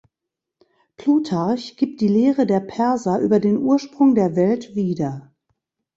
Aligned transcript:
Plutarch 0.97 1.77
gibt 1.77 2.01
die 2.01 2.07
Lehre 2.07 2.47
der 2.47 2.59
Perser 2.59 3.19
über 3.19 3.39
den 3.39 3.57
Ursprung 3.57 4.15
der 4.15 4.35
Welt 4.35 4.73
wieder. 4.73 5.31